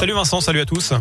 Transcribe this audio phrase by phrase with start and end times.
[0.00, 0.92] Salut Vincent, salut à tous.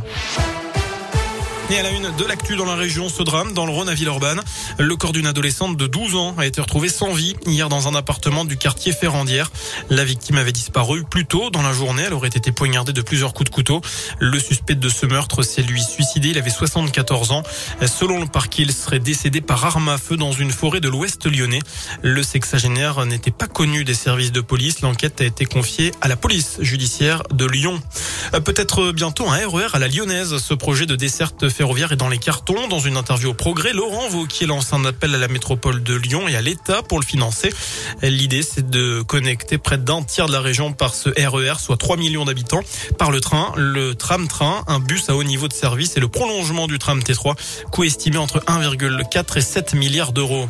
[1.69, 4.41] Et à la une de l'actu dans la région, ce drame dans le Rhône à.
[4.79, 7.93] Le corps d'une adolescente de 12 ans a été retrouvé sans vie hier dans un
[7.93, 9.51] appartement du quartier Ferrandière.
[9.89, 12.03] La victime avait disparu plus tôt dans la journée.
[12.07, 13.81] Elle aurait été poignardée de plusieurs coups de couteau.
[14.17, 16.29] Le suspect de ce meurtre s'est lui suicidé.
[16.29, 17.43] Il avait 74 ans.
[17.85, 21.27] Selon le parquet, il serait décédé par arme à feu dans une forêt de l'ouest
[21.27, 21.61] lyonnais.
[22.01, 24.81] Le sexagénaire n'était pas connu des services de police.
[24.81, 27.79] L'enquête a été confiée à la police judiciaire de Lyon.
[28.43, 30.37] Peut-être bientôt un RER e à la lyonnaise.
[30.37, 32.67] Ce projet de desserte ferroviaire est dans les cartons.
[32.67, 36.27] Dans une interview au Progrès, Laurent Vauquier lance un appel à la métropole de Lyon
[36.27, 37.53] et à l'État pour le financer.
[38.01, 41.77] L'idée, c'est de connecter près d'un tiers de la région par ce RER, e soit
[41.77, 42.61] 3 millions d'habitants,
[42.97, 46.67] par le train, le tram-train, un bus à haut niveau de service et le prolongement
[46.67, 47.35] du tram T3,
[47.71, 50.47] coût estimé entre 1,4 et 7 milliards d'euros.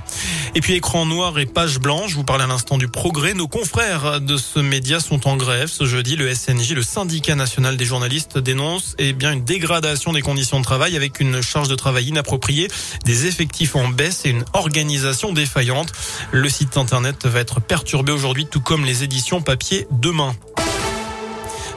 [0.58, 3.36] Et puis écran noir et page blanche, je vous parle à l'instant du progrès.
[3.36, 5.68] Nos confrères de ce média sont en grève.
[5.68, 10.24] Ce jeudi, le SNJ, le syndicat national des journalistes, dénonce eh bien, une dégradation des
[10.24, 12.70] conditions de travail avec une charge de travail inappropriée,
[13.06, 15.92] des effectifs en baisse et une organisation défaillante.
[16.32, 20.34] Le site internet va être perturbé aujourd'hui, tout comme les éditions papier demain.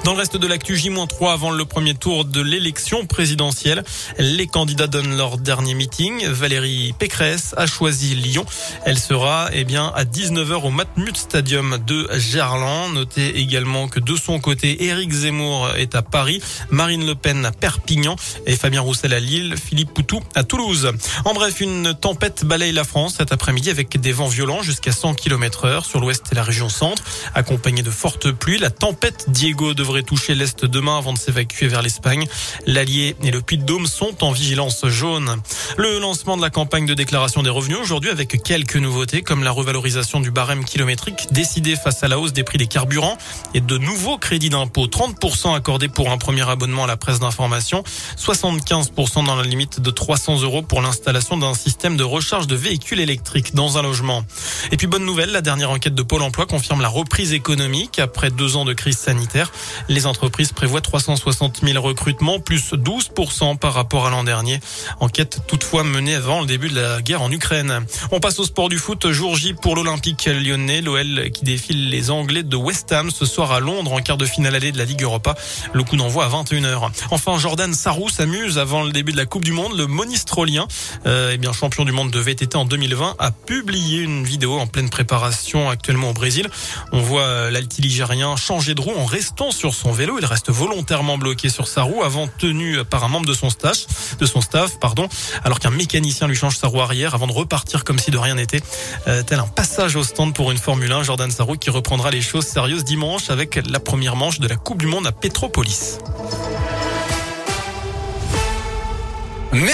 [0.05, 3.85] Dans le reste de l'actu, J-3 avant le premier tour de l'élection présidentielle,
[4.19, 6.27] les candidats donnent leur dernier meeting.
[6.27, 8.47] Valérie Pécresse a choisi Lyon.
[8.87, 12.95] Elle sera eh bien à 19h au Matmut Stadium de Gerland.
[12.95, 17.53] Notez également que de son côté, Éric Zemmour est à Paris, Marine Le Pen à
[17.53, 20.93] Perpignan et Fabien Roussel à Lille, Philippe Poutou à Toulouse.
[21.27, 25.13] En bref, une tempête balaye la France cet après-midi avec des vents violents jusqu'à 100
[25.15, 27.05] km heure sur l'ouest et la région centre,
[27.35, 28.59] accompagnée de fortes pluies.
[28.59, 32.25] La tempête Diego devrait toucher l'Est demain avant de s'évacuer vers l'Espagne.
[32.65, 35.43] L'Allier et le Puy-de-Dôme sont en vigilance jaune.
[35.79, 39.51] Le lancement de la campagne de déclaration des revenus aujourd'hui avec quelques nouveautés comme la
[39.51, 43.19] revalorisation du barème kilométrique décidée face à la hausse des prix des carburants
[43.53, 44.87] et de nouveaux crédits d'impôt.
[44.87, 47.83] 30% accordés pour un premier abonnement à la presse d'information,
[48.17, 53.01] 75% dans la limite de 300 euros pour l'installation d'un système de recharge de véhicules
[53.01, 54.23] électriques dans un logement.
[54.71, 58.31] Et puis bonne nouvelle, la dernière enquête de Pôle emploi confirme la reprise économique après
[58.31, 59.51] deux ans de crise sanitaire.
[59.89, 64.61] Les entreprises prévoient 360 000 recrutements, plus 12% par rapport à l'an dernier.
[65.01, 67.85] Enquête toutefois menée avant le début de la guerre en Ukraine.
[68.13, 69.11] On passe au sport du foot.
[69.11, 70.81] Jour J pour l'Olympique lyonnais.
[70.81, 74.27] L'OL qui défile les Anglais de West Ham ce soir à Londres en quart de
[74.27, 75.35] finale allée de la Ligue Europa.
[75.73, 76.91] Le coup d'envoi à 21h.
[77.11, 79.77] Enfin, Jordan Sarrou s'amuse avant le début de la Coupe du Monde.
[79.77, 80.67] Le monistrolien,
[81.07, 84.67] euh, eh bien champion du monde de VTT en 2020, a publié une vidéo en
[84.67, 86.49] pleine préparation actuellement au Brésil.
[86.93, 90.19] On voit euh, l'altiligérien changer de roue en restant son vélo.
[90.19, 94.17] Il reste volontairement bloqué sur sa roue avant tenu par un membre de son staff,
[94.19, 95.09] de son staff, pardon,
[95.45, 98.35] alors qu'un mécanicien lui change sa roue arrière avant de repartir comme si de rien
[98.35, 98.63] n'était.
[99.09, 102.23] Euh, tel un passage au stand pour une Formule 1, Jordan Sarrou qui reprendra les
[102.23, 105.99] choses sérieuses dimanche avec la première manche de la Coupe du Monde à Petropolis.